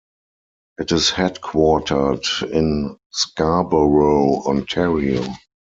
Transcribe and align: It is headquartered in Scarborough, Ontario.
It 0.79 0.91
is 0.93 1.11
headquartered 1.11 2.49
in 2.49 2.97
Scarborough, 3.11 4.45
Ontario. 4.47 5.23